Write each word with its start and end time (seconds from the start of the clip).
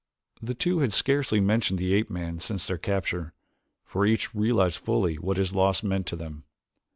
The 0.41 0.55
two 0.55 0.79
had 0.79 0.93
scarcely 0.93 1.39
mentioned 1.39 1.77
the 1.77 1.93
ape 1.93 2.09
man 2.09 2.39
since 2.39 2.65
their 2.65 2.79
capture, 2.79 3.33
for 3.83 4.03
each 4.03 4.33
realized 4.33 4.77
fully 4.79 5.19
what 5.19 5.37
his 5.37 5.53
loss 5.53 5.83
meant 5.83 6.07
to 6.07 6.15
them. 6.15 6.43